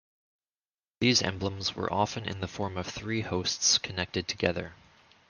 These 0.99 1.21
emblems 1.21 1.75
were 1.75 1.93
often 1.93 2.25
in 2.25 2.39
the 2.39 2.47
form 2.47 2.75
of 2.75 2.87
three 2.87 3.21
hosts 3.21 3.77
connected 3.77 4.27
together. 4.27 4.73